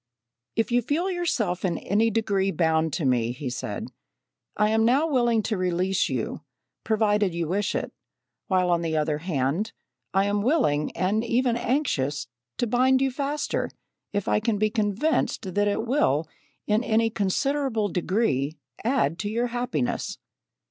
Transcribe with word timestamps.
"If 0.55 0.71
you 0.71 0.81
feel 0.81 1.11
yourself 1.11 1.63
in 1.63 1.77
any 1.77 2.09
degree 2.09 2.49
bound 2.49 2.91
to 2.93 3.05
me 3.05 3.31
[he 3.33 3.51
said], 3.51 3.89
I 4.57 4.69
am 4.71 4.83
now 4.83 5.05
willing 5.07 5.43
to 5.43 5.57
release 5.59 6.09
you, 6.09 6.41
provided 6.83 7.35
you 7.35 7.47
wish 7.47 7.75
it; 7.75 7.93
while, 8.47 8.71
on 8.71 8.81
the 8.81 8.97
other 8.97 9.19
hand, 9.19 9.73
I 10.11 10.25
am 10.25 10.41
willing 10.41 10.91
and 10.97 11.23
even 11.23 11.55
anxious, 11.55 12.25
to 12.57 12.65
bind 12.65 12.99
you 12.99 13.11
faster, 13.11 13.69
if 14.11 14.27
I 14.27 14.39
can 14.39 14.57
be 14.57 14.71
convinced 14.71 15.53
that 15.53 15.67
it 15.67 15.85
will 15.85 16.27
in 16.65 16.83
any 16.83 17.11
considerable 17.11 17.87
degree 17.87 18.57
add 18.83 19.19
to 19.19 19.29
your 19.29 19.47
happiness. 19.53 20.17